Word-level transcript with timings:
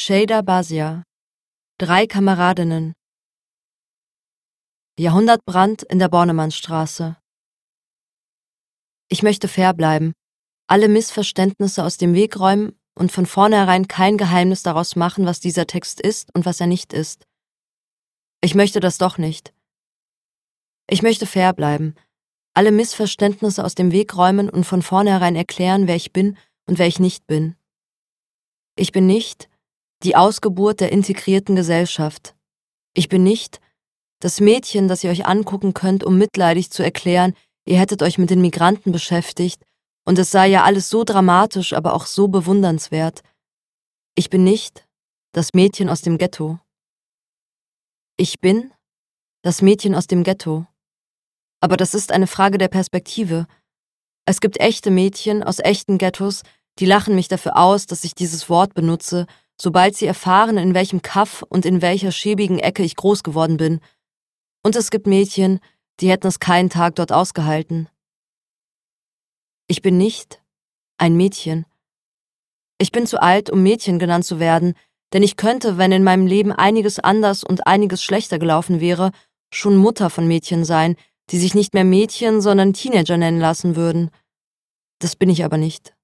Shada 0.00 0.42
Basia. 0.42 1.02
Drei 1.76 2.06
Kameradinnen. 2.06 2.92
Jahrhundertbrand 4.96 5.82
in 5.82 5.98
der 5.98 6.08
Bornemannstraße. 6.08 7.16
Ich 9.08 9.24
möchte 9.24 9.48
fair 9.48 9.74
bleiben, 9.74 10.12
alle 10.68 10.86
Missverständnisse 10.86 11.82
aus 11.82 11.96
dem 11.96 12.14
Weg 12.14 12.38
räumen 12.38 12.78
und 12.94 13.10
von 13.10 13.26
vornherein 13.26 13.88
kein 13.88 14.16
Geheimnis 14.18 14.62
daraus 14.62 14.94
machen, 14.94 15.26
was 15.26 15.40
dieser 15.40 15.66
Text 15.66 16.00
ist 16.00 16.32
und 16.32 16.46
was 16.46 16.60
er 16.60 16.68
nicht 16.68 16.92
ist. 16.92 17.26
Ich 18.40 18.54
möchte 18.54 18.78
das 18.78 18.98
doch 18.98 19.18
nicht. 19.18 19.52
Ich 20.88 21.02
möchte 21.02 21.26
fair 21.26 21.52
bleiben, 21.52 21.96
alle 22.54 22.70
Missverständnisse 22.70 23.64
aus 23.64 23.74
dem 23.74 23.90
Weg 23.90 24.16
räumen 24.16 24.48
und 24.48 24.62
von 24.62 24.80
vornherein 24.80 25.34
erklären, 25.34 25.88
wer 25.88 25.96
ich 25.96 26.12
bin 26.12 26.38
und 26.66 26.78
wer 26.78 26.86
ich 26.86 27.00
nicht 27.00 27.26
bin. 27.26 27.56
Ich 28.76 28.92
bin 28.92 29.08
nicht 29.08 29.48
die 30.02 30.16
Ausgeburt 30.16 30.80
der 30.80 30.92
integrierten 30.92 31.56
Gesellschaft. 31.56 32.34
Ich 32.94 33.08
bin 33.08 33.22
nicht 33.22 33.60
das 34.20 34.40
Mädchen, 34.40 34.88
das 34.88 35.04
ihr 35.04 35.10
euch 35.10 35.26
angucken 35.26 35.74
könnt, 35.74 36.02
um 36.04 36.18
mitleidig 36.18 36.70
zu 36.70 36.82
erklären, 36.82 37.34
ihr 37.64 37.78
hättet 37.78 38.02
euch 38.02 38.18
mit 38.18 38.30
den 38.30 38.40
Migranten 38.40 38.92
beschäftigt 38.92 39.62
und 40.04 40.18
es 40.18 40.30
sei 40.30 40.48
ja 40.48 40.64
alles 40.64 40.88
so 40.90 41.04
dramatisch, 41.04 41.72
aber 41.72 41.94
auch 41.94 42.06
so 42.06 42.28
bewundernswert. 42.28 43.22
Ich 44.14 44.30
bin 44.30 44.42
nicht 44.42 44.86
das 45.32 45.52
Mädchen 45.54 45.88
aus 45.88 46.02
dem 46.02 46.18
Ghetto. 46.18 46.58
Ich 48.16 48.40
bin 48.40 48.72
das 49.42 49.62
Mädchen 49.62 49.94
aus 49.94 50.06
dem 50.06 50.24
Ghetto. 50.24 50.66
Aber 51.60 51.76
das 51.76 51.94
ist 51.94 52.10
eine 52.10 52.26
Frage 52.26 52.58
der 52.58 52.68
Perspektive. 52.68 53.46
Es 54.24 54.40
gibt 54.40 54.60
echte 54.60 54.90
Mädchen 54.90 55.42
aus 55.42 55.58
echten 55.58 55.98
Ghettos, 55.98 56.42
die 56.78 56.86
lachen 56.86 57.14
mich 57.14 57.28
dafür 57.28 57.56
aus, 57.56 57.86
dass 57.86 58.04
ich 58.04 58.14
dieses 58.14 58.48
Wort 58.48 58.74
benutze, 58.74 59.26
sobald 59.60 59.96
sie 59.96 60.06
erfahren, 60.06 60.56
in 60.56 60.74
welchem 60.74 61.02
Kaff 61.02 61.44
und 61.48 61.66
in 61.66 61.82
welcher 61.82 62.12
schäbigen 62.12 62.58
Ecke 62.58 62.82
ich 62.82 62.96
groß 62.96 63.22
geworden 63.22 63.56
bin. 63.56 63.80
Und 64.62 64.76
es 64.76 64.90
gibt 64.90 65.06
Mädchen, 65.06 65.60
die 66.00 66.10
hätten 66.10 66.28
es 66.28 66.40
keinen 66.40 66.70
Tag 66.70 66.94
dort 66.96 67.12
ausgehalten. 67.12 67.88
Ich 69.66 69.82
bin 69.82 69.98
nicht 69.98 70.42
ein 70.96 71.16
Mädchen. 71.16 71.66
Ich 72.78 72.92
bin 72.92 73.06
zu 73.06 73.20
alt, 73.20 73.50
um 73.50 73.62
Mädchen 73.62 73.98
genannt 73.98 74.24
zu 74.24 74.38
werden, 74.38 74.74
denn 75.12 75.22
ich 75.22 75.36
könnte, 75.36 75.78
wenn 75.78 75.92
in 75.92 76.04
meinem 76.04 76.26
Leben 76.26 76.52
einiges 76.52 76.98
anders 76.98 77.42
und 77.42 77.66
einiges 77.66 78.02
schlechter 78.02 78.38
gelaufen 78.38 78.80
wäre, 78.80 79.10
schon 79.50 79.76
Mutter 79.76 80.10
von 80.10 80.28
Mädchen 80.28 80.64
sein, 80.64 80.96
die 81.30 81.38
sich 81.38 81.54
nicht 81.54 81.74
mehr 81.74 81.84
Mädchen, 81.84 82.40
sondern 82.40 82.72
Teenager 82.72 83.16
nennen 83.16 83.40
lassen 83.40 83.74
würden. 83.74 84.10
Das 85.00 85.16
bin 85.16 85.30
ich 85.30 85.44
aber 85.44 85.56
nicht. 85.56 85.94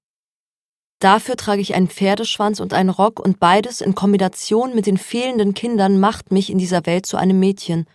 Dafür 0.99 1.35
trage 1.35 1.61
ich 1.61 1.75
einen 1.75 1.89
Pferdeschwanz 1.89 2.59
und 2.59 2.73
einen 2.73 2.89
Rock 2.89 3.19
und 3.19 3.39
beides 3.39 3.81
in 3.81 3.95
Kombination 3.95 4.73
mit 4.73 4.85
den 4.85 4.97
fehlenden 4.97 5.53
Kindern 5.53 5.99
macht 5.99 6.31
mich 6.31 6.49
in 6.49 6.57
dieser 6.57 6.85
Welt 6.85 7.05
zu 7.05 7.17
einem 7.17 7.39
Mädchen. 7.39 7.85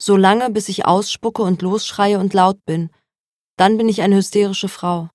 So 0.00 0.16
lange, 0.16 0.50
bis 0.50 0.68
ich 0.68 0.84
ausspucke 0.84 1.42
und 1.42 1.62
losschreie 1.62 2.18
und 2.18 2.34
laut 2.34 2.64
bin. 2.64 2.90
Dann 3.56 3.76
bin 3.76 3.88
ich 3.88 4.02
eine 4.02 4.16
hysterische 4.16 4.68
Frau. 4.68 5.08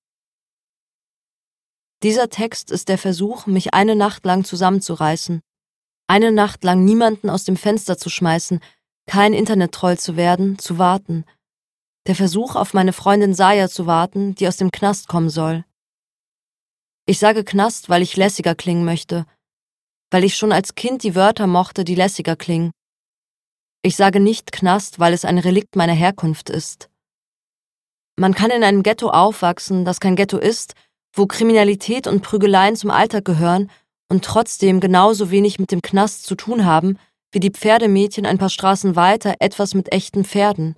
Dieser 2.03 2.29
Text 2.29 2.71
ist 2.71 2.89
der 2.89 2.97
Versuch, 2.97 3.47
mich 3.47 3.73
eine 3.73 3.95
Nacht 3.95 4.25
lang 4.25 4.45
zusammenzureißen. 4.45 5.41
Eine 6.07 6.31
Nacht 6.31 6.63
lang 6.63 6.85
niemanden 6.85 7.29
aus 7.29 7.43
dem 7.43 7.57
Fenster 7.57 7.97
zu 7.97 8.09
schmeißen, 8.09 8.61
kein 9.07 9.33
Internettroll 9.33 9.97
zu 9.97 10.15
werden, 10.15 10.57
zu 10.59 10.77
warten. 10.77 11.25
Der 12.07 12.15
Versuch, 12.15 12.55
auf 12.55 12.73
meine 12.73 12.93
Freundin 12.93 13.33
Saya 13.33 13.67
zu 13.67 13.85
warten, 13.87 14.35
die 14.35 14.47
aus 14.47 14.55
dem 14.55 14.71
Knast 14.71 15.09
kommen 15.09 15.29
soll. 15.29 15.65
Ich 17.09 17.19
sage 17.19 17.45
Knast, 17.45 17.87
weil 17.87 18.01
ich 18.01 18.17
lässiger 18.17 18.53
klingen 18.53 18.83
möchte, 18.83 19.25
weil 20.11 20.25
ich 20.25 20.35
schon 20.35 20.51
als 20.51 20.75
Kind 20.75 21.03
die 21.03 21.15
Wörter 21.15 21.47
mochte, 21.47 21.85
die 21.85 21.95
lässiger 21.95 22.35
klingen. 22.35 22.71
Ich 23.81 23.95
sage 23.95 24.19
nicht 24.19 24.51
Knast, 24.51 24.99
weil 24.99 25.13
es 25.13 25.23
ein 25.23 25.37
Relikt 25.37 25.77
meiner 25.77 25.93
Herkunft 25.93 26.49
ist. 26.49 26.89
Man 28.17 28.33
kann 28.33 28.51
in 28.51 28.61
einem 28.61 28.83
Ghetto 28.83 29.09
aufwachsen, 29.09 29.85
das 29.85 30.01
kein 30.01 30.17
Ghetto 30.17 30.37
ist, 30.37 30.73
wo 31.13 31.27
Kriminalität 31.27 32.07
und 32.07 32.23
Prügeleien 32.23 32.75
zum 32.75 32.91
Alltag 32.91 33.23
gehören 33.23 33.71
und 34.09 34.25
trotzdem 34.25 34.81
genauso 34.81 35.31
wenig 35.31 35.59
mit 35.59 35.71
dem 35.71 35.81
Knast 35.81 36.25
zu 36.25 36.35
tun 36.35 36.65
haben, 36.65 36.99
wie 37.31 37.39
die 37.39 37.51
Pferdemädchen 37.51 38.25
ein 38.25 38.37
paar 38.37 38.49
Straßen 38.49 38.97
weiter 38.97 39.35
etwas 39.39 39.73
mit 39.75 39.93
echten 39.93 40.25
Pferden. 40.25 40.75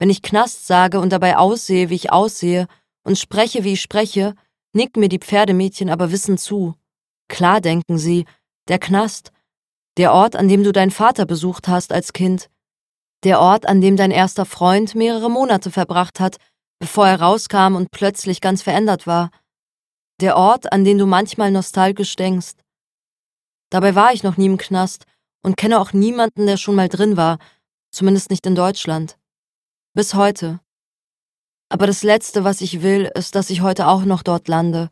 Wenn 0.00 0.10
ich 0.10 0.22
Knast 0.22 0.66
sage 0.66 0.98
und 0.98 1.10
dabei 1.10 1.36
aussehe, 1.36 1.90
wie 1.90 1.94
ich 1.94 2.10
aussehe, 2.10 2.66
und 3.04 3.18
spreche, 3.18 3.62
wie 3.62 3.74
ich 3.74 3.80
spreche, 3.80 4.34
nicken 4.72 5.00
mir 5.00 5.08
die 5.08 5.18
Pferdemädchen 5.18 5.90
aber 5.90 6.12
wissend 6.12 6.40
zu. 6.40 6.74
Klar 7.28 7.60
denken 7.60 7.98
sie, 7.98 8.24
der 8.68 8.78
Knast, 8.78 9.32
der 9.96 10.12
Ort, 10.12 10.36
an 10.36 10.48
dem 10.48 10.62
du 10.62 10.72
deinen 10.72 10.90
Vater 10.90 11.26
besucht 11.26 11.68
hast 11.68 11.92
als 11.92 12.12
Kind, 12.12 12.50
der 13.24 13.40
Ort, 13.40 13.66
an 13.66 13.80
dem 13.80 13.96
dein 13.96 14.10
erster 14.10 14.44
Freund 14.44 14.94
mehrere 14.94 15.30
Monate 15.30 15.70
verbracht 15.70 16.20
hat, 16.20 16.36
bevor 16.78 17.08
er 17.08 17.20
rauskam 17.20 17.74
und 17.74 17.90
plötzlich 17.90 18.40
ganz 18.40 18.62
verändert 18.62 19.06
war, 19.06 19.30
der 20.20 20.36
Ort, 20.36 20.72
an 20.72 20.84
den 20.84 20.98
du 20.98 21.06
manchmal 21.06 21.50
nostalgisch 21.50 22.16
denkst. 22.16 22.54
Dabei 23.70 23.94
war 23.94 24.12
ich 24.12 24.22
noch 24.22 24.36
nie 24.36 24.46
im 24.46 24.58
Knast 24.58 25.04
und 25.42 25.56
kenne 25.56 25.80
auch 25.80 25.92
niemanden, 25.92 26.46
der 26.46 26.56
schon 26.56 26.74
mal 26.74 26.88
drin 26.88 27.16
war, 27.16 27.38
zumindest 27.90 28.30
nicht 28.30 28.46
in 28.46 28.54
Deutschland. 28.54 29.18
Bis 29.94 30.14
heute. 30.14 30.60
Aber 31.68 31.86
das 31.86 32.02
Letzte, 32.02 32.44
was 32.44 32.60
ich 32.60 32.82
will, 32.82 33.10
ist, 33.14 33.34
dass 33.34 33.50
ich 33.50 33.60
heute 33.60 33.88
auch 33.88 34.04
noch 34.04 34.22
dort 34.22 34.48
lande. 34.48 34.88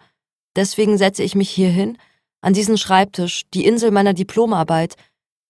Deswegen 0.56 0.98
setze 0.98 1.22
ich 1.22 1.34
mich 1.34 1.50
hier 1.50 1.70
hin, 1.70 1.98
an 2.40 2.52
diesen 2.52 2.76
Schreibtisch, 2.76 3.44
die 3.54 3.64
Insel 3.64 3.90
meiner 3.90 4.12
Diplomarbeit, 4.12 4.96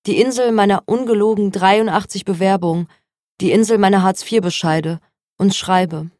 die 0.06 0.20
Insel 0.20 0.52
meiner 0.52 0.82
ungelogen 0.86 1.50
83 1.50 2.24
Bewerbungen, 2.24 2.88
die 3.40 3.52
Insel 3.52 3.78
meiner 3.78 4.02
Hartz-IV-Bescheide 4.02 5.00
und 5.38 5.54
schreibe. 5.54 6.10